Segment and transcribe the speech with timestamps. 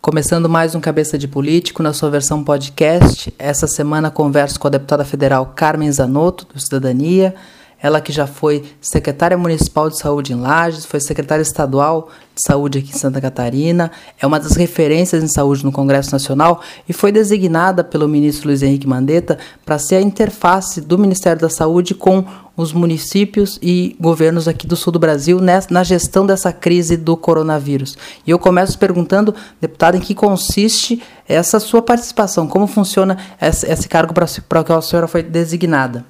[0.00, 3.34] Começando mais um Cabeça de Político na sua versão podcast.
[3.38, 7.34] Essa semana converso com a deputada federal Carmen Zanotto, do Cidadania.
[7.82, 12.78] Ela que já foi secretária municipal de saúde em Lages, foi secretária estadual de saúde
[12.78, 13.90] aqui em Santa Catarina,
[14.20, 18.62] é uma das referências em saúde no Congresso Nacional e foi designada pelo ministro Luiz
[18.62, 22.24] Henrique Mandetta para ser a interface do Ministério da Saúde com
[22.56, 27.96] os municípios e governos aqui do sul do Brasil na gestão dessa crise do coronavírus.
[28.26, 34.14] E eu começo perguntando, deputada, em que consiste essa sua participação, como funciona esse cargo
[34.14, 36.04] para o qual a senhora foi designada?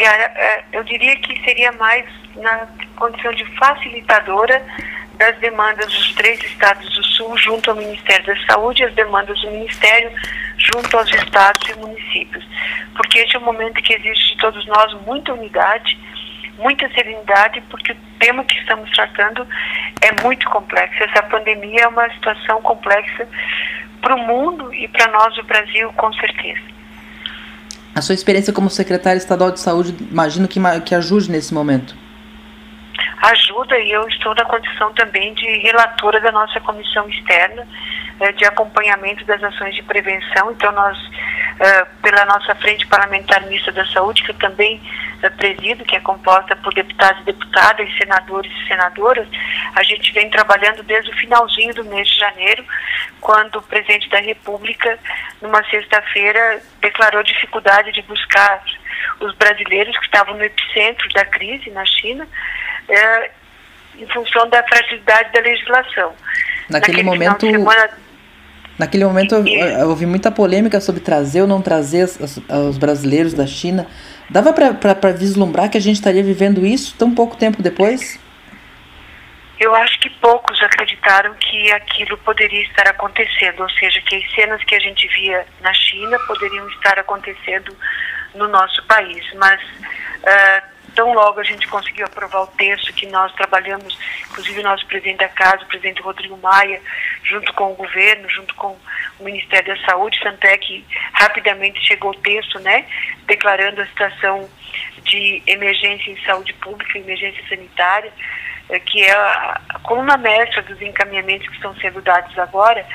[0.00, 2.04] É, eu diria que seria mais
[2.36, 4.64] na condição de facilitadora
[5.16, 9.50] das demandas dos três estados do Sul junto ao Ministério da Saúde as demandas do
[9.50, 10.10] Ministério
[10.72, 12.44] junto aos estados e municípios.
[12.94, 15.98] Porque este é um momento que existe de todos nós muita unidade,
[16.58, 19.46] muita serenidade, porque o tema que estamos tratando
[20.00, 21.02] é muito complexo.
[21.02, 23.28] Essa pandemia é uma situação complexa
[24.00, 26.60] para o mundo e para nós, o Brasil, com certeza.
[27.94, 31.94] A sua experiência como secretária estadual de saúde, imagino que, que ajude nesse momento.
[33.22, 37.66] Ajuda e eu estou na condição também de relatora da nossa comissão externa
[38.36, 40.52] de acompanhamento das ações de prevenção.
[40.52, 40.98] Então, nós,
[41.58, 44.80] eh, pela nossa frente parlamentar mista da saúde, que eu também
[45.22, 49.26] eh, presido, que é composta por deputados e deputadas, senadores e senadoras,
[49.74, 52.64] a gente vem trabalhando desde o finalzinho do mês de janeiro,
[53.20, 54.98] quando o presidente da República,
[55.40, 58.62] numa sexta-feira, declarou dificuldade de buscar
[59.20, 62.26] os brasileiros que estavam no epicentro da crise na China,
[63.98, 66.14] em função da fragilidade da legislação.
[66.68, 67.90] Naquele, Naquele momento, semana,
[68.78, 73.46] Naquele momento eu, ouvi muita polêmica sobre trazer ou não trazer os, os brasileiros da
[73.46, 73.86] China.
[74.30, 78.18] Dava para vislumbrar que a gente estaria vivendo isso tão pouco tempo depois?
[79.60, 84.64] Eu acho que poucos acreditaram que aquilo poderia estar acontecendo, ou seja, que as cenas
[84.64, 87.76] que a gente via na China poderiam estar acontecendo
[88.34, 89.24] no nosso país.
[89.34, 93.96] Mas uh, tão logo a gente conseguiu aprovar o texto que nós trabalhamos,
[94.30, 96.80] inclusive o nosso presidente da casa, o presidente Rodrigo Maia,
[97.32, 98.76] junto com o governo, junto com
[99.18, 100.84] o Ministério da Saúde, tanto é que
[101.14, 102.86] rapidamente chegou o texto, né,
[103.26, 104.48] declarando a situação
[105.04, 108.12] de emergência em saúde pública, emergência sanitária,
[108.68, 112.86] eh, que é a coluna mestra dos encaminhamentos que estão sendo dados agora,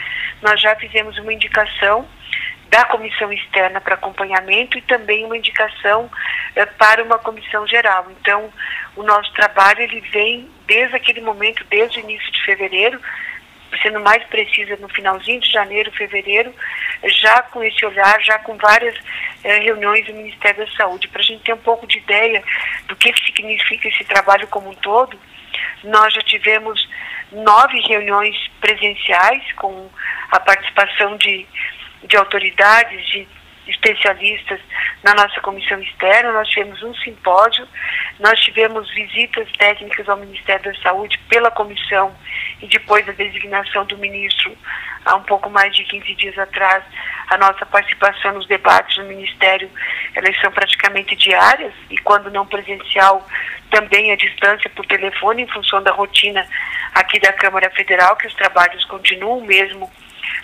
[0.42, 2.08] nós já fizemos uma indicação
[2.70, 6.10] da comissão externa para acompanhamento e também uma indicação
[6.56, 8.08] eh, para uma comissão geral.
[8.20, 8.52] Então,
[8.96, 13.00] o nosso trabalho ele vem desde aquele momento, desde o início de fevereiro,
[13.82, 16.54] sendo mais precisa no finalzinho de janeiro, fevereiro,
[17.06, 18.96] já com esse olhar, já com várias
[19.44, 22.44] eh, reuniões do Ministério da Saúde, para a gente ter um pouco de ideia
[22.88, 25.20] do que, que significa esse trabalho como um todo.
[25.84, 26.88] Nós já tivemos
[27.32, 29.90] nove reuniões presenciais com
[30.32, 31.46] a participação de
[32.04, 33.28] de autoridades, de
[33.68, 34.60] especialistas
[35.04, 37.68] na nossa comissão externa, nós tivemos um simpósio,
[38.20, 42.14] nós tivemos visitas técnicas ao Ministério da Saúde pela comissão
[42.62, 44.56] e depois da designação do ministro,
[45.06, 46.84] há um pouco mais de 15 dias atrás,
[47.30, 49.70] a nossa participação nos debates no Ministério,
[50.16, 53.26] elas são praticamente diárias e quando não presencial,
[53.70, 56.46] também à distância por telefone, em função da rotina
[56.96, 59.92] aqui da Câmara Federal, que os trabalhos continuam mesmo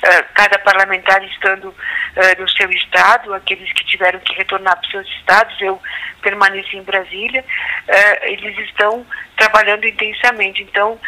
[0.04, 1.74] eh, cada parlamentar estando
[2.16, 5.81] uh, no seu estado, aqueles que tiveram que retornar para os seus estados, eu
[6.22, 9.06] permaneci em Brasília, uh, eles estão
[9.38, 10.63] trabalhando intensamente.
[10.63, 11.00] Então,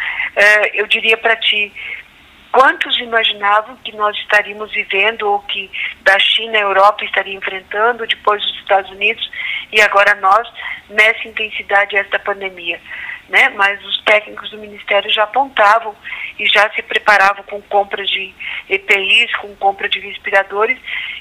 [0.74, 1.72] eu diria para ti,
[2.52, 5.70] quantos imaginavam que nós estaríamos vivendo ou que
[6.02, 9.30] da China a Europa estaria enfrentando, depois os Estados Unidos
[9.72, 10.48] e agora nós,
[10.88, 12.80] nessa intensidade desta pandemia?
[13.28, 13.48] Né?
[13.50, 15.94] Mas os técnicos do Ministério já apontavam
[16.38, 18.32] e já se preparavam com compra de
[18.68, 20.78] EPIs, com compra de respiradores,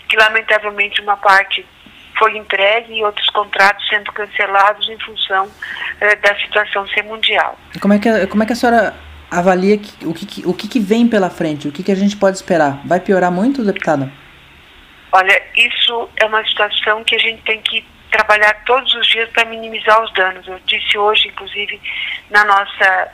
[0.07, 1.65] que lamentavelmente uma parte
[2.17, 5.49] foi entregue e outros contratos sendo cancelados em função
[5.99, 7.57] eh, da situação ser mundial.
[7.81, 8.93] Como é que, como é que a senhora
[9.29, 11.67] avalia que, o, que, o que, que vem pela frente?
[11.67, 12.81] O que, que a gente pode esperar?
[12.85, 14.11] Vai piorar muito, deputada?
[15.11, 17.85] Olha, isso é uma situação que a gente tem que
[18.15, 20.47] trabalhar todos os dias para minimizar os danos.
[20.47, 21.81] Eu disse hoje, inclusive,
[22.29, 23.11] na nossa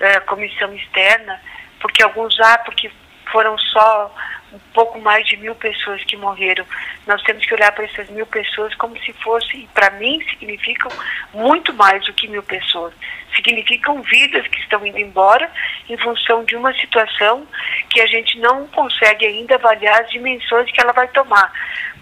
[0.00, 1.40] uh, comissão externa,
[1.80, 2.90] porque alguns, ah, porque
[3.32, 4.14] foram só
[4.52, 6.64] um pouco mais de mil pessoas que morreram.
[7.04, 10.92] Nós temos que olhar para essas mil pessoas como se fosse, para mim, significam
[11.32, 12.94] muito mais do que mil pessoas.
[13.34, 15.50] Significam vidas que estão indo embora
[15.88, 17.44] em função de uma situação
[17.90, 21.52] que a gente não consegue ainda avaliar as dimensões que ela vai tomar.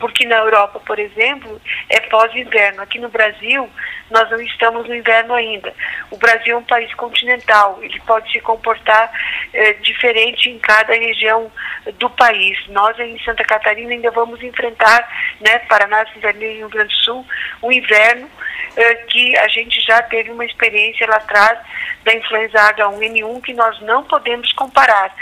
[0.03, 2.83] Porque na Europa, por exemplo, é pós-inverno.
[2.83, 3.71] Aqui no Brasil,
[4.11, 5.73] nós não estamos no inverno ainda.
[6.11, 9.13] O Brasil é um país continental, ele pode se comportar
[9.55, 11.53] eh, diferente em cada região
[12.01, 12.59] do país.
[12.67, 15.09] Nós em Santa Catarina ainda vamos enfrentar,
[15.41, 17.25] né, Paraná, Cidadania e Rio Grande do Sul,
[17.63, 18.29] um inverno
[18.77, 21.61] eh, que a gente já teve uma experiência lá atrás
[22.03, 25.15] da influenza H1N1 que nós não podemos comparar.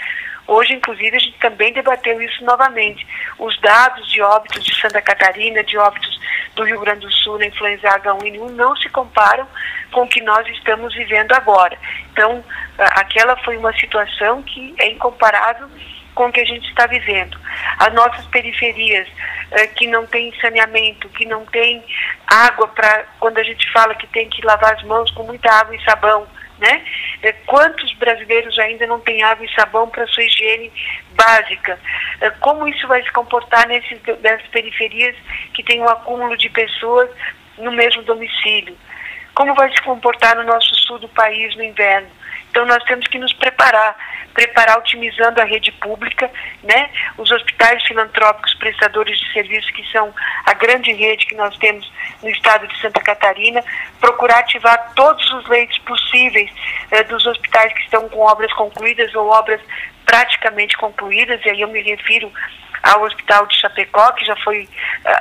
[0.51, 3.07] Hoje, inclusive, a gente também debateu isso novamente.
[3.39, 6.21] Os dados de óbitos de Santa Catarina, de óbitos
[6.57, 9.47] do Rio Grande do Sul na influenza H1N1 não se comparam
[9.93, 11.79] com o que nós estamos vivendo agora.
[12.11, 12.45] Então,
[12.79, 15.69] aquela foi uma situação que é incomparável
[16.17, 17.39] com o que a gente está vivendo.
[17.79, 19.07] As nossas periferias,
[19.53, 21.81] eh, que não tem saneamento, que não tem
[22.27, 25.77] água para, quando a gente fala que tem que lavar as mãos com muita água
[25.77, 26.27] e sabão,
[26.61, 26.85] né?
[27.23, 30.71] É, quantos brasileiros ainda não têm água e sabão para sua higiene
[31.13, 31.79] básica?
[32.21, 35.17] É, como isso vai se comportar nesses, nessas periferias
[35.55, 37.11] que tem um acúmulo de pessoas
[37.59, 38.77] no mesmo domicílio?
[39.35, 42.09] Como vai se comportar no nosso sul do país no inverno?
[42.51, 43.97] Então nós temos que nos preparar,
[44.35, 46.31] preparar otimizando a rede pública,
[46.63, 46.91] né?
[47.17, 50.13] Os hospitais filantrópicos prestadores de serviços que são
[50.45, 51.91] a grande rede que nós temos
[52.23, 53.63] no estado de Santa Catarina,
[54.01, 56.51] procurar ativar todos os leitos possíveis
[56.91, 59.61] eh, dos hospitais que estão com obras concluídas ou obras
[60.05, 62.33] praticamente concluídas, e aí eu me refiro
[62.83, 64.69] ao Hospital de Chapecó, que já foi uh,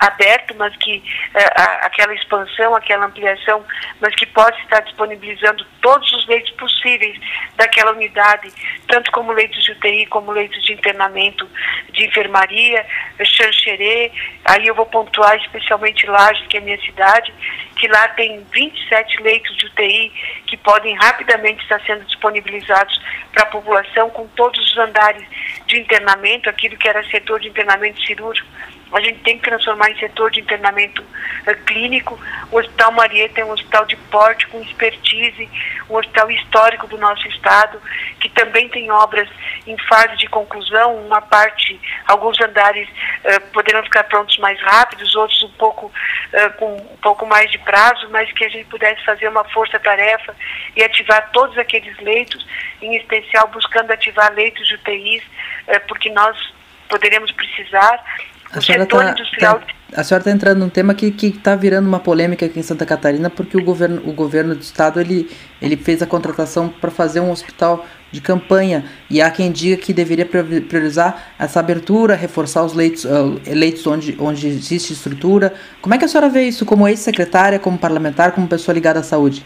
[0.02, 3.64] aberto, mas que uh, aquela expansão, aquela ampliação,
[4.00, 7.20] mas que pode estar disponibilizando todos os leitos possíveis
[7.56, 8.52] daquela unidade,
[8.88, 11.50] tanto como leitos de UTI, como leitos de internamento
[11.92, 12.86] de enfermaria,
[13.24, 14.12] Xanxerê,
[14.46, 17.34] aí eu vou pontuar especialmente Lages, que é a minha cidade,
[17.80, 20.12] que lá tem 27 leitos de UTI
[20.48, 25.24] que podem rapidamente estar sendo disponibilizados para a população com todos os andares
[25.66, 28.48] de internamento, aquilo que era setor de internamento cirúrgico,
[28.92, 32.20] a gente tem que transformar em setor de internamento uh, clínico.
[32.52, 35.50] O Hospital Marieta é um hospital de porte, com expertise,
[35.90, 37.80] um hospital histórico do nosso estado,
[38.20, 39.30] que também tem obras
[39.68, 45.44] em fase de conclusão, uma parte, alguns andares uh, poderão ficar prontos mais rápidos, outros
[45.44, 49.28] um pouco uh, com um pouco mais de prazo, mas que a gente pudesse fazer
[49.28, 50.36] uma força-tarefa
[50.76, 52.46] e ativar todos aqueles leitos,
[52.82, 55.24] em especial buscando ativar leitos de UTIs,
[55.88, 56.36] porque nós
[56.90, 58.04] poderemos precisar
[58.52, 59.14] a senhora está
[59.92, 63.56] tá, está entrando num tema que está virando uma polêmica aqui em Santa Catarina, porque
[63.56, 65.30] o governo, o governo do estado ele,
[65.62, 69.94] ele fez a contratação para fazer um hospital de campanha e há quem diga que
[69.94, 75.54] deveria priorizar essa abertura, reforçar os leitos, uh, leitos onde, onde existe estrutura.
[75.80, 79.04] Como é que a senhora vê isso como ex-secretária, como parlamentar, como pessoa ligada à
[79.04, 79.46] saúde?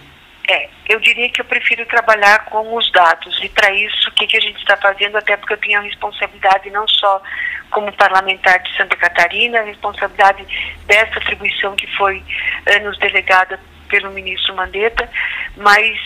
[0.50, 4.28] É, eu diria que eu prefiro trabalhar com os dados e para isso o que,
[4.28, 7.22] que a gente está fazendo, até porque eu tenho a responsabilidade não só
[7.72, 10.46] como parlamentar de Santa Catarina, a responsabilidade
[10.86, 12.22] dessa atribuição que foi
[12.84, 13.58] nos delegada
[13.88, 15.10] pelo ministro Mandetta,
[15.56, 15.98] mas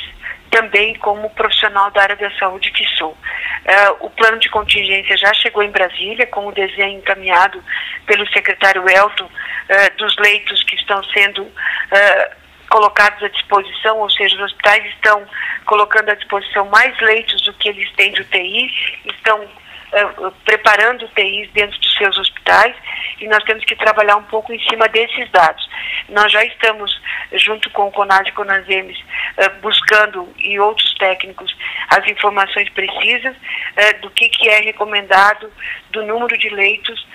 [0.50, 3.12] também como profissional da área da saúde que sou.
[3.12, 7.62] Uh, o plano de contingência já chegou em Brasília, com o desenho encaminhado
[8.06, 12.37] pelo secretário Elton uh, dos leitos que estão sendo uh,
[12.70, 15.26] colocados à disposição, ou seja, os hospitais estão
[15.66, 18.72] colocando à disposição mais leitos do que eles têm de UTI,
[19.06, 22.76] estão uh, preparando UTIs dentro dos seus hospitais
[23.20, 25.68] e nós temos que trabalhar um pouco em cima desses dados.
[26.10, 27.02] Nós já estamos,
[27.34, 31.56] junto com o CONAS e CONASEMES, uh, buscando e outros técnicos
[31.90, 35.52] as informações precisas uh, do que, que é recomendado
[35.92, 37.06] do número de leitos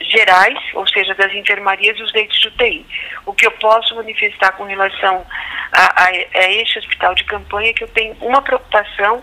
[0.00, 2.86] gerais, ou seja, das enfermarias e os leitos de UTI.
[3.24, 5.26] O que eu posso manifestar com relação
[5.72, 9.22] a, a, a este hospital de campanha é que eu tenho uma preocupação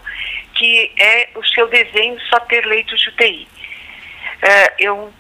[0.56, 3.48] que é o seu desenho só ter leitos de UTI.
[4.42, 5.12] É, eu,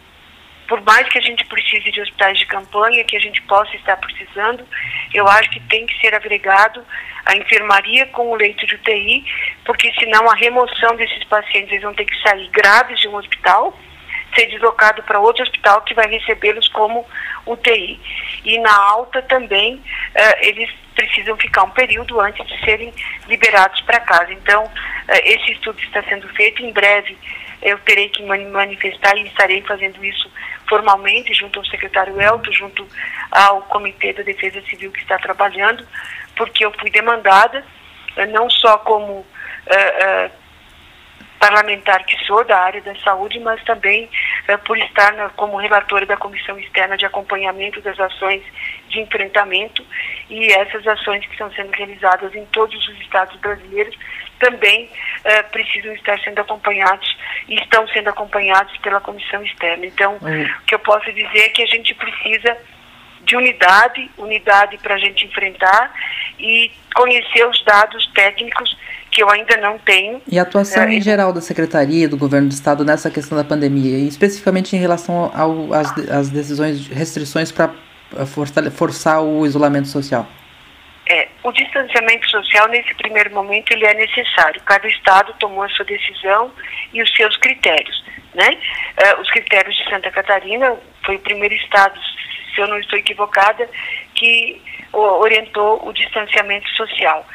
[0.68, 3.98] por mais que a gente precise de hospitais de campanha, que a gente possa estar
[3.98, 4.68] precisando,
[5.14, 6.86] eu acho que tem que ser agregado
[7.26, 9.24] a enfermaria com o leito de UTI,
[9.66, 13.78] porque senão a remoção desses pacientes eles vão ter que sair graves de um hospital
[14.36, 17.06] ser deslocado para outro hospital que vai recebê-los como
[17.46, 18.00] UTI.
[18.44, 22.94] E na alta também, uh, eles precisam ficar um período antes de serem
[23.28, 24.34] liberados para casa.
[24.34, 24.72] Então, uh,
[25.24, 26.64] esse estudo está sendo feito.
[26.64, 27.18] Em breve,
[27.62, 30.30] eu terei que manifestar e estarei fazendo isso
[30.68, 32.88] formalmente, junto ao secretário Elton, junto
[33.32, 35.86] ao Comitê da Defesa Civil que está trabalhando,
[36.36, 37.66] porque eu fui demandada,
[38.18, 39.26] uh, não só como
[41.44, 44.10] parlamentar que sou da área da saúde, mas também
[44.48, 48.42] uh, por estar na, como relatora da Comissão Externa de Acompanhamento das Ações
[48.88, 49.86] de Enfrentamento
[50.30, 53.94] e essas ações que estão sendo realizadas em todos os estados brasileiros
[54.40, 57.18] também uh, precisam estar sendo acompanhados
[57.50, 59.86] e estão sendo acompanhados pela comissão externa.
[59.86, 60.44] Então, uhum.
[60.44, 62.58] o que eu posso dizer é que a gente precisa
[63.22, 65.94] de unidade, unidade para a gente enfrentar
[66.40, 68.78] e conhecer os dados técnicos
[69.14, 70.22] que eu ainda não tenho.
[70.28, 73.44] E a atuação é, em geral da Secretaria, do Governo do Estado nessa questão da
[73.44, 75.32] pandemia, e especificamente em relação
[76.12, 77.72] às decisões, restrições para
[78.72, 80.28] forçar o isolamento social?
[81.10, 84.62] É, o distanciamento social, nesse primeiro momento, ele é necessário.
[84.66, 86.52] Cada estado tomou a sua decisão
[86.94, 88.04] e os seus critérios.
[88.34, 88.58] Né?
[88.98, 92.00] Uh, os critérios de Santa Catarina foi o primeiro estado,
[92.56, 93.70] se eu não estou equivocada,
[94.16, 94.60] que
[94.94, 97.26] orientou o distanciamento social.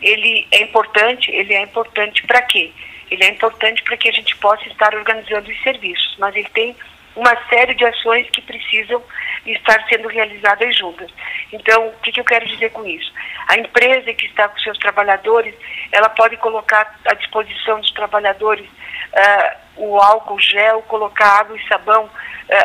[0.00, 2.70] Ele é importante, ele é importante para quê?
[3.10, 6.76] Ele é importante para que a gente possa estar organizando os serviços, mas ele tem
[7.16, 9.02] uma série de ações que precisam
[9.44, 11.10] estar sendo realizadas juntas.
[11.52, 13.12] Então, o que, que eu quero dizer com isso?
[13.48, 15.54] A empresa que está com seus trabalhadores,
[15.90, 18.68] ela pode colocar à disposição dos trabalhadores
[19.18, 22.10] uh, o álcool gel, colocar água e sabão uh,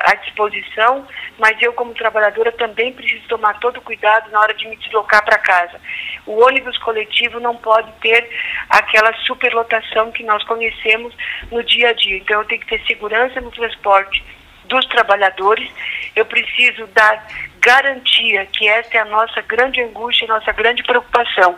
[0.05, 1.07] à disposição,
[1.37, 5.37] mas eu, como trabalhadora, também preciso tomar todo cuidado na hora de me deslocar para
[5.37, 5.79] casa.
[6.25, 8.29] O ônibus coletivo não pode ter
[8.69, 11.13] aquela superlotação que nós conhecemos
[11.51, 12.17] no dia a dia.
[12.17, 14.23] Então, eu tenho que ter segurança no transporte
[14.65, 15.69] dos trabalhadores,
[16.15, 17.27] eu preciso dar
[17.63, 21.55] garantia, que essa é a nossa grande angústia, nossa grande preocupação.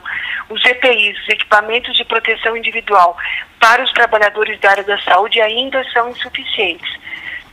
[0.50, 3.18] Os EPIs, os equipamentos de proteção individual,
[3.60, 7.06] para os trabalhadores da área da saúde ainda são insuficientes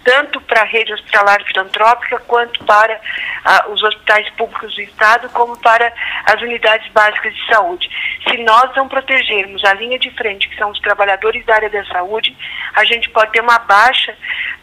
[0.04, 3.00] tanto para a rede hospitalar filantrópica quanto para
[3.44, 5.92] ah, os hospitais públicos do Estado, como para
[6.26, 7.88] as unidades básicas de saúde.
[8.28, 11.84] Se nós não protegermos a linha de frente, que são os trabalhadores da área da
[11.86, 12.36] saúde,
[12.74, 14.16] a gente pode ter uma baixa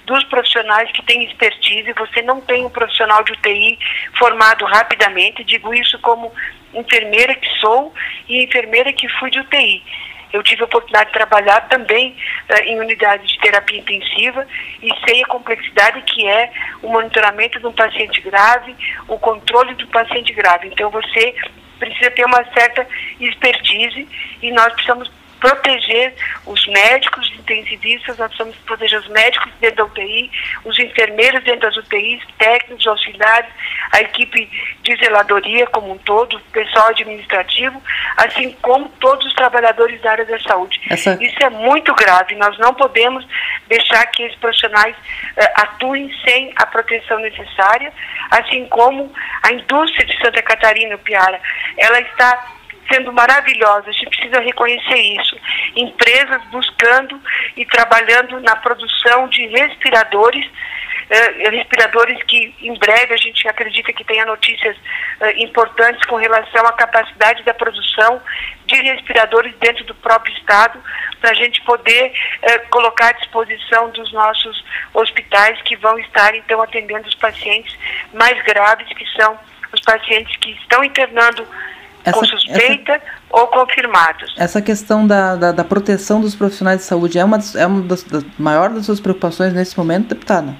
[0.05, 1.93] dos profissionais que têm expertise.
[1.93, 3.77] Você não tem um profissional de UTI
[4.17, 6.33] formado rapidamente, digo isso como
[6.73, 7.93] enfermeira que sou
[8.27, 9.83] e enfermeira que fui de UTI.
[10.31, 12.15] Eu tive a oportunidade de trabalhar também
[12.49, 14.45] uh, em unidade de terapia intensiva
[14.81, 18.75] e sei a complexidade que é o monitoramento de um paciente grave,
[19.07, 20.67] o controle do paciente grave.
[20.67, 21.35] Então você
[21.79, 22.85] precisa ter uma certa
[23.19, 24.07] expertise
[24.41, 25.09] e nós precisamos
[25.39, 26.13] proteger
[26.45, 30.31] os médicos intensivistas, nós precisamos proteger os médicos dentro da UTI,
[30.65, 33.49] os enfermeiros dentro das UTIs, técnicos, auxiliares,
[33.91, 34.49] a equipe
[34.83, 37.81] de zeladoria como um todo, o pessoal administrativo,
[38.17, 40.79] assim como todos os trabalhadores da área da saúde.
[40.89, 41.17] Essa...
[41.21, 43.25] Isso é muito grave, nós não podemos
[43.67, 47.91] deixar que esses profissionais uh, atuem sem a proteção necessária,
[48.31, 49.11] assim como
[49.43, 51.39] a indústria de Santa Catarina, Piara,
[51.77, 52.58] ela está
[52.91, 55.37] sendo maravilhosa, a gente precisa reconhecer isso.
[55.75, 57.19] Empresas buscando
[57.55, 60.45] e trabalhando na produção de respiradores,
[61.09, 64.75] eh, respiradores que em breve a gente acredita que tenha notícias
[65.21, 68.21] eh, importantes com relação à capacidade da produção
[68.65, 70.81] de respiradores dentro do próprio Estado,
[71.19, 76.61] para a gente poder eh, colocar à disposição dos nossos hospitais que vão estar então
[76.61, 77.75] atendendo os pacientes
[78.13, 79.37] mais graves, que são
[79.71, 81.47] os pacientes que estão internando
[82.03, 84.33] essa, com suspeita essa, ou confirmados.
[84.37, 88.03] Essa questão da, da, da, proteção dos profissionais de saúde é uma, é uma das,
[88.03, 90.55] das maiores das suas preocupações nesse momento, deputada?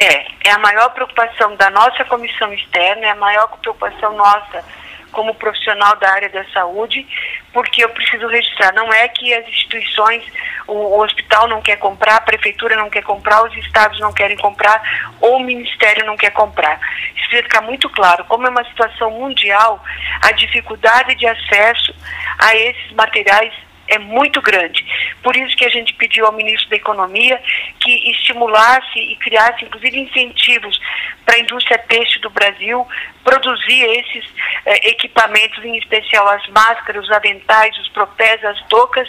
[0.00, 4.64] É, é a maior preocupação da nossa comissão externa, é a maior preocupação nossa
[5.10, 7.06] como profissional da área da saúde,
[7.52, 8.72] porque eu preciso registrar.
[8.74, 10.24] Não é que as instituições,
[10.66, 14.36] o, o, hospital não quer comprar, a prefeitura não quer comprar, os estados não querem
[14.36, 14.80] comprar,
[15.20, 16.78] ou o ministério não quer comprar.
[17.16, 18.24] Isso precisa ficar muito claro.
[18.24, 19.82] Como é uma situação mundial,
[20.22, 21.94] a dificuldade de acesso
[22.38, 23.52] a esses materiais
[23.90, 24.84] é muito grande.
[25.22, 27.40] Por isso que a gente pediu ao ministro da Economia
[27.80, 30.80] que estimulasse e criasse, inclusive, incentivos
[31.24, 32.86] para a indústria têxtil do Brasil
[33.22, 34.24] produzir esses
[34.66, 39.08] eh, equipamentos, em especial as máscaras, os aventais, os propés, as toucas,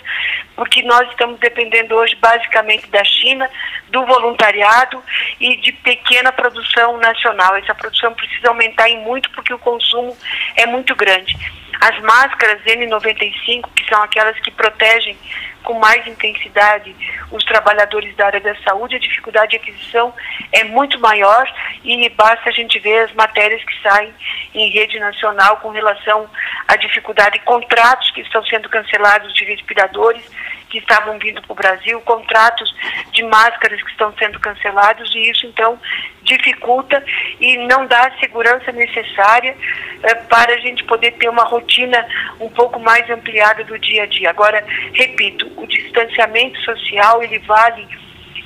[0.55, 3.49] porque nós estamos dependendo hoje basicamente da China,
[3.89, 5.01] do voluntariado
[5.39, 7.55] e de pequena produção nacional.
[7.55, 10.15] Essa produção precisa aumentar em muito porque o consumo
[10.55, 11.35] é muito grande.
[11.81, 15.17] As máscaras N95, que são aquelas que protegem
[15.63, 16.95] com mais intensidade
[17.31, 20.13] os trabalhadores da área da saúde, a dificuldade de aquisição
[20.51, 21.51] é muito maior
[21.83, 24.13] e basta a gente ver as matérias que saem
[24.53, 26.29] em rede nacional com relação
[26.67, 30.23] à dificuldade de contratos que estão sendo cancelados de respiradores
[30.71, 32.73] que estavam vindo para o Brasil, contratos
[33.11, 35.77] de máscaras que estão sendo cancelados e isso então
[36.23, 37.03] dificulta
[37.39, 39.55] e não dá a segurança necessária
[40.03, 42.07] eh, para a gente poder ter uma rotina
[42.39, 44.29] um pouco mais ampliada do dia a dia.
[44.29, 44.63] Agora,
[44.93, 47.85] repito, o distanciamento social ele vale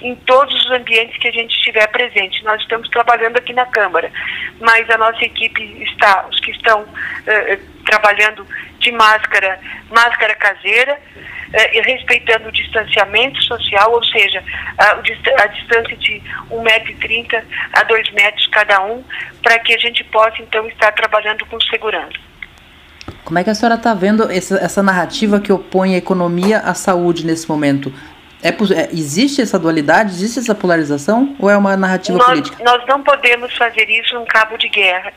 [0.02, 2.44] em todos os ambientes que a gente estiver presente.
[2.44, 4.12] Nós estamos trabalhando aqui na Câmara,
[4.60, 8.46] mas a nossa equipe está, os que estão uh, trabalhando
[8.80, 11.00] de máscara, máscara caseira,
[11.54, 14.44] eh, respeitando o distanciamento social, ou seja,
[14.78, 16.22] a, a distância de
[16.52, 19.04] 1,30m a 2 metros cada um,
[19.42, 22.26] para que a gente possa então estar trabalhando com segurança.
[23.24, 26.74] Como é que a senhora está vendo essa, essa, narrativa que opõe a economia à
[26.74, 27.92] saúde nesse momento?
[28.42, 32.64] É, é, existe essa dualidade, existe essa polarização ou é uma narrativa nós, política?
[32.64, 35.12] Nós não podemos fazer isso num cabo de guerra,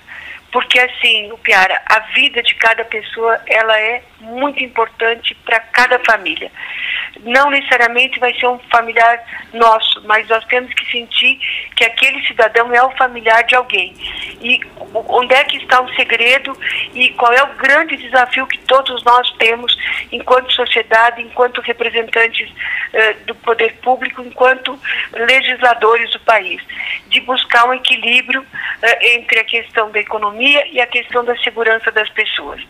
[0.51, 5.99] porque assim, o Piara, a vida de cada pessoa ela é muito importante para cada
[6.01, 6.51] família
[7.21, 11.39] não necessariamente vai ser um familiar nosso, mas nós temos que sentir
[11.77, 13.95] que aquele cidadão é o familiar de alguém.
[14.41, 14.61] E
[14.95, 16.57] onde é que está o segredo
[16.95, 19.77] e qual é o grande desafio que todos nós temos
[20.13, 22.51] enquanto sociedade, enquanto representantes
[22.93, 24.79] eh, do poder público, enquanto
[25.13, 26.63] legisladores do país,
[27.09, 28.45] de buscar um equilíbrio
[28.83, 32.63] eh, entre a questão da economia e a questão da segurança das pessoas.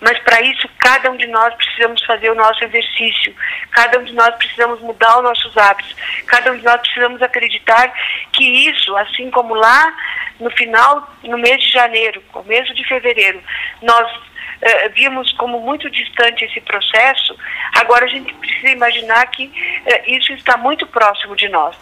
[0.00, 3.34] Mas para isso, cada um de nós precisamos fazer o nosso exercício,
[3.70, 5.94] cada um de nós precisamos mudar os nossos hábitos,
[6.26, 7.92] cada um de nós precisamos acreditar
[8.32, 9.94] que isso, assim como lá
[10.40, 13.42] no final, no mês de janeiro, começo de fevereiro,
[13.82, 17.36] nós uh, vimos como muito distante esse processo,
[17.74, 21.76] agora a gente precisa imaginar que uh, isso está muito próximo de nós.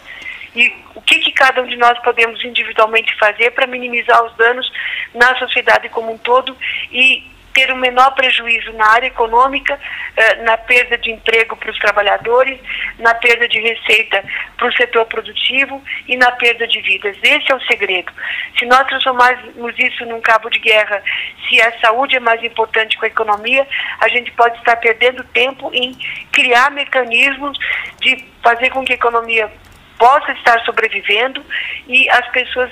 [0.55, 4.69] E o que, que cada um de nós podemos individualmente fazer para minimizar os danos
[5.13, 6.57] na sociedade como um todo
[6.91, 9.79] e ter um menor prejuízo na área econômica,
[10.15, 12.59] eh, na perda de emprego para os trabalhadores,
[12.97, 14.23] na perda de receita
[14.57, 17.17] para o setor produtivo e na perda de vidas.
[17.21, 18.11] Esse é o segredo.
[18.57, 21.01] Se nós transformarmos isso num cabo de guerra,
[21.47, 23.67] se a saúde é mais importante que a economia,
[23.99, 25.97] a gente pode estar perdendo tempo em
[26.31, 27.57] criar mecanismos
[27.99, 29.51] de fazer com que a economia
[29.97, 31.43] possa estar sobrevivendo
[31.87, 32.71] e as pessoas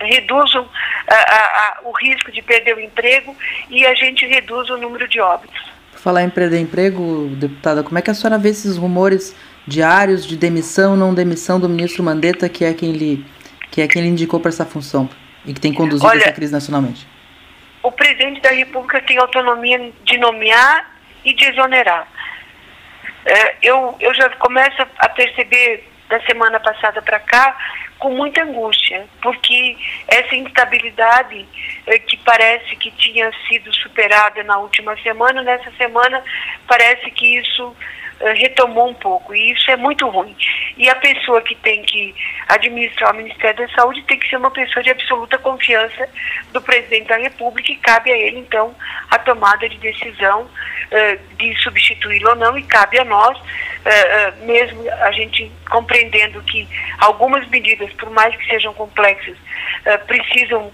[0.00, 0.68] reduzam
[1.08, 3.34] a, a, a, o risco de perder o emprego
[3.70, 5.72] e a gente reduz o número de óbitos.
[5.94, 9.34] Falar em perder emprego, deputada, como é que a senhora vê esses rumores
[9.66, 13.24] diários de demissão, não demissão do ministro Mandetta, que é quem lhe,
[13.70, 15.08] que é quem lhe indicou para essa função
[15.44, 17.06] e que tem conduzido Olha, essa crise nacionalmente?
[17.82, 20.90] O presidente da República tem autonomia de nomear
[21.24, 22.06] e de exonerar.
[23.24, 27.56] É, eu, eu já começo a perceber da semana passada para cá
[27.98, 29.76] com muita angústia, porque
[30.08, 31.46] essa instabilidade
[31.86, 36.22] eh, que parece que tinha sido superada na última semana, nessa semana
[36.66, 37.74] parece que isso
[38.20, 40.34] retomou um pouco, e isso é muito ruim.
[40.76, 42.14] E a pessoa que tem que
[42.48, 46.08] administrar o Ministério da Saúde tem que ser uma pessoa de absoluta confiança
[46.52, 48.74] do presidente da República, e cabe a ele, então,
[49.10, 50.48] a tomada de decisão
[50.90, 53.38] eh, de substituí-lo ou não, e cabe a nós
[53.86, 60.72] uh, mesmo a gente compreendendo que algumas medidas, por mais que sejam complexas, uh, precisam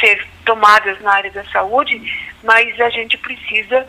[0.00, 2.00] ser tomadas na área da saúde,
[2.42, 3.86] mas a gente precisa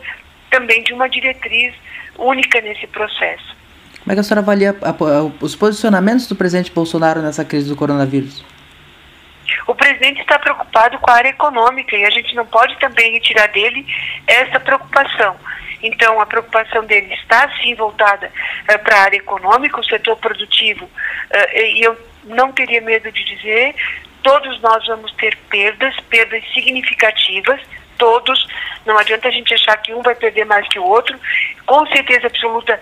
[0.50, 1.74] também de uma diretriz
[2.18, 3.56] única nesse processo.
[4.00, 7.68] Como é que a senhora avalia a, a, os posicionamentos do presidente Bolsonaro nessa crise
[7.68, 8.44] do coronavírus?
[9.66, 13.46] O presidente está preocupado com a área econômica e a gente não pode também retirar
[13.48, 13.86] dele
[14.26, 15.36] essa preocupação.
[15.82, 20.84] Então, a preocupação dele está sim voltada uh, para a área econômica, o setor produtivo,
[20.84, 23.74] uh, e eu não teria medo de dizer,
[24.22, 27.60] todos nós vamos ter perdas, perdas significativas,
[28.00, 28.46] todos,
[28.86, 31.16] não adianta a gente achar que um vai perder mais que o outro,
[31.66, 32.80] com certeza absoluta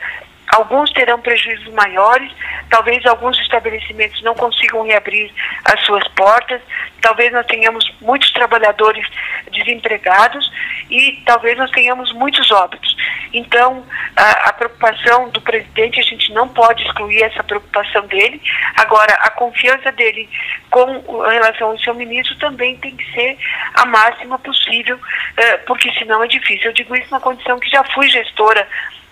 [0.55, 2.33] Alguns terão prejuízos maiores,
[2.71, 5.31] talvez alguns estabelecimentos não consigam reabrir
[5.65, 6.61] as suas portas,
[7.03, 9.07] talvez nós tenhamos muitos trabalhadores
[9.53, 10.51] desempregados
[10.91, 12.97] e talvez nós tenhamos muitos óbitos.
[13.33, 13.85] Então,
[14.17, 18.41] a, a preocupação do presidente, a gente não pode excluir essa preocupação dele.
[18.77, 20.29] Agora, a confiança dele
[20.71, 20.85] com
[21.29, 23.39] relação ao seu ministro também tem que ser
[23.75, 24.99] a máxima possível,
[25.37, 26.67] eh, porque senão é difícil.
[26.67, 28.67] Eu digo isso na condição que já fui gestora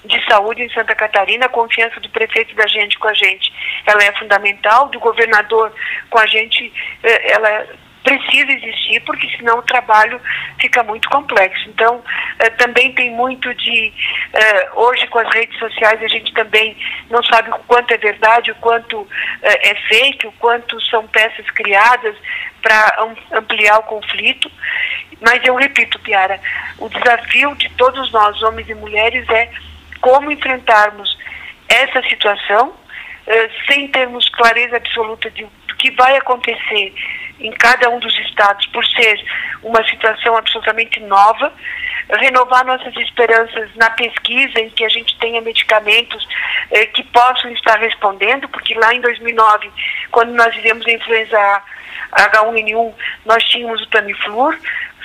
[0.06, 3.52] de saúde em Santa Catarina, a confiança do prefeito da gente com a gente,
[3.86, 5.72] ela é fundamental, do governador
[6.10, 7.66] com a gente, eh, ela
[8.02, 10.20] precisa existir, porque senão o trabalho
[10.60, 11.68] fica muito complexo.
[11.68, 12.04] Então,
[12.38, 13.92] eh, também tem muito de.
[14.32, 16.76] Eh, hoje, com as redes sociais, a gente também
[17.10, 19.08] não sabe o quanto é verdade, o quanto
[19.42, 22.16] é fake, o quanto são peças criadas
[22.62, 24.50] para ampliar o conflito.
[25.20, 26.40] Mas eu repito, Piara,
[26.78, 29.50] o desafio de todos nós, homens e mulheres, é
[30.06, 31.18] como enfrentarmos
[31.68, 36.94] essa situação uh, sem termos clareza absoluta de, do que vai acontecer
[37.40, 39.20] em cada um dos estados, por ser
[39.64, 41.52] uma situação absolutamente nova,
[42.20, 47.76] renovar nossas esperanças na pesquisa, em que a gente tenha medicamentos uh, que possam estar
[47.80, 49.72] respondendo, porque lá em 2009,
[50.12, 51.62] quando nós vivemos a influenza
[52.12, 54.56] H1N1, nós tínhamos o Tamiflur,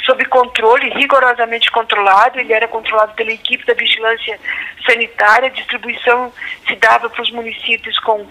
[0.05, 2.39] sob controle, rigorosamente controlado.
[2.39, 4.39] Ele era controlado pela equipe da vigilância
[4.85, 5.47] sanitária.
[5.47, 6.31] A distribuição
[6.67, 8.25] se dava para os municípios com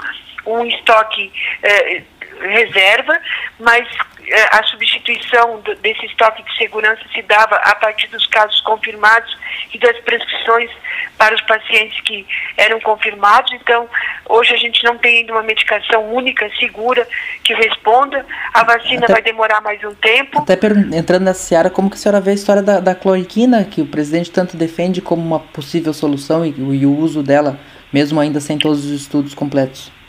[0.46, 2.02] um estoque eh,
[2.40, 3.18] reserva,
[3.58, 3.86] mas
[4.26, 9.36] eh, a substituição desse estoque de segurança se dava a partir dos casos confirmados
[9.72, 10.70] e das prescrições
[11.18, 12.26] para os pacientes que
[12.56, 13.52] eram confirmados.
[13.52, 13.88] Então,
[14.28, 17.06] hoje a gente não tem ainda uma medicação única, segura,
[17.44, 18.24] que responda.
[18.54, 20.40] A vacina até, vai demorar mais um tempo.
[20.40, 20.58] Até
[20.94, 22.94] entrando nessa seara, como que a senhora vê a história da, da
[23.70, 27.58] que o presidente tanto defende como uma possível solução e, e o uso dela,
[27.92, 29.99] mesmo ainda sem todos os estudos completos?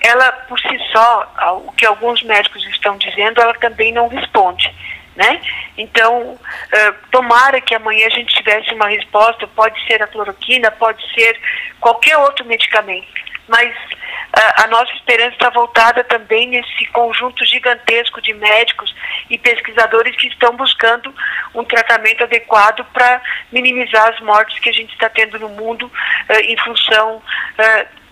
[0.00, 4.72] Ela por si só, o que alguns médicos estão dizendo, ela também não responde.
[5.16, 5.40] Né?
[5.76, 11.02] Então, uh, tomara que amanhã a gente tivesse uma resposta, pode ser a cloroquina, pode
[11.12, 11.40] ser
[11.80, 13.08] qualquer outro medicamento,
[13.48, 18.94] mas uh, a nossa esperança está voltada também nesse conjunto gigantesco de médicos
[19.28, 21.12] e pesquisadores que estão buscando
[21.52, 26.40] um tratamento adequado para minimizar as mortes que a gente está tendo no mundo uh,
[26.44, 27.20] em função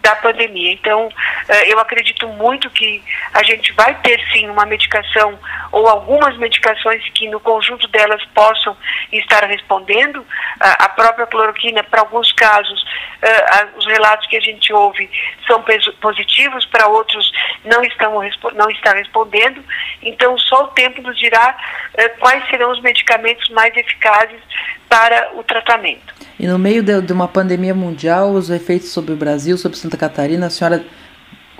[0.06, 0.72] da pandemia.
[0.72, 1.08] Então,
[1.48, 3.02] eh, eu acredito muito que
[3.34, 5.36] a gente vai ter sim uma medicação
[5.72, 8.76] ou algumas medicações que no conjunto delas possam
[9.10, 10.24] estar respondendo.
[10.60, 12.86] A própria cloroquina, para alguns casos,
[13.20, 15.10] eh, os relatos que a gente ouve
[15.44, 15.64] são
[16.00, 17.32] positivos, para outros
[17.64, 18.12] não estão
[18.54, 19.62] não está respondendo.
[20.02, 21.56] Então, só o tempo nos dirá
[21.94, 24.40] eh, quais serão os medicamentos mais eficazes
[24.88, 26.14] para o tratamento.
[26.38, 29.96] E no meio de, de, uma pandemia mundial, os efeitos sobre o Brasil, sobre Santa
[29.96, 30.84] Catarina, a senhora,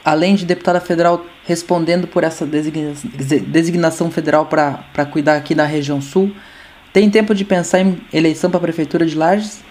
[0.04, 3.10] além de deputada federal, respondendo por essa designação,
[3.46, 6.34] designação federal para cuidar aqui na região sul,
[6.92, 9.64] tem tempo de pensar em eleição para a Prefeitura de Lages?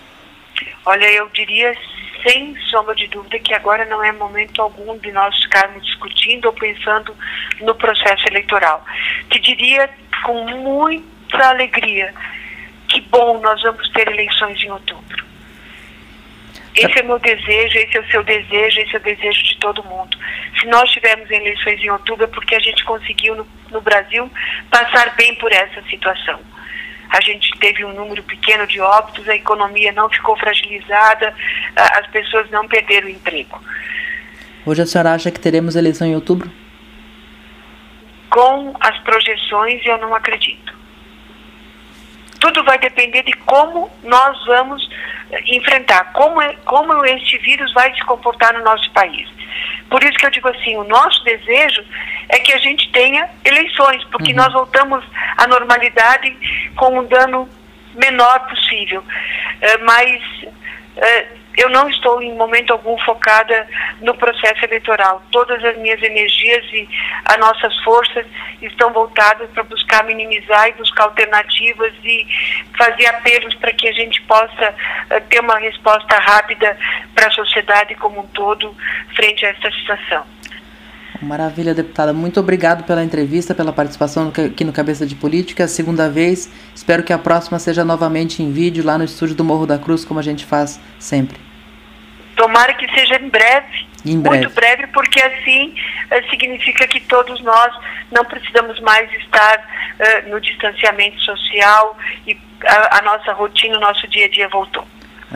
[0.86, 1.74] Olha, eu diria
[2.28, 6.54] sem sombra de dúvida que agora não é momento algum de nós ficarmos discutindo ou
[6.54, 7.16] pensando
[7.62, 8.84] no processo eleitoral.
[9.30, 9.90] Te diria
[10.24, 12.14] com muita alegria
[12.96, 15.26] que bom, nós vamos ter eleições em outubro.
[16.74, 19.58] Esse é o meu desejo, esse é o seu desejo, esse é o desejo de
[19.58, 20.18] todo mundo.
[20.58, 24.32] Se nós tivermos eleições em outubro é porque a gente conseguiu no, no Brasil
[24.70, 26.40] passar bem por essa situação.
[27.10, 31.34] A gente teve um número pequeno de óbitos, a economia não ficou fragilizada,
[31.76, 33.62] as pessoas não perderam o emprego.
[34.66, 36.50] Hoje a senhora acha que teremos eleição em outubro?
[38.30, 40.75] Com as projeções, eu não acredito.
[42.40, 44.88] Tudo vai depender de como nós vamos
[45.32, 49.28] eh, enfrentar, como, é, como este vírus vai se comportar no nosso país.
[49.90, 51.84] Por isso que eu digo assim, o nosso desejo
[52.30, 54.38] é que a gente tenha eleições, porque uhum.
[54.38, 55.04] nós voltamos
[55.38, 56.36] à normalidade
[56.76, 57.48] com um dano
[57.96, 59.02] menor possível.
[59.02, 63.68] Uh, mas uh, eu não estou em momento algum focada
[64.02, 65.22] no processo eleitoral.
[65.32, 66.88] Todas as minhas energias e
[67.26, 68.26] as nossas forças
[68.62, 72.28] estão voltadas para buscar minimizar e buscar alternativas e
[72.78, 76.78] fazer apelos para que a gente possa uh, ter uma resposta rápida
[77.14, 78.76] para a sociedade como um todo
[79.16, 80.26] frente a essa situação.
[81.22, 82.14] Maravilha, deputada.
[82.14, 85.68] Muito obrigado pela entrevista, pela participação aqui no Cabeça de Política.
[85.68, 86.50] Segunda vez.
[86.74, 90.04] Espero que a próxima seja novamente em vídeo lá no estúdio do Morro da Cruz,
[90.04, 91.45] como a gente faz sempre.
[92.36, 94.38] Tomara que seja em breve, em breve.
[94.38, 95.74] muito breve, porque assim
[96.12, 97.74] uh, significa que todos nós
[98.12, 104.08] não precisamos mais estar uh, no distanciamento social e a, a nossa rotina, o nosso
[104.08, 104.86] dia a dia voltou.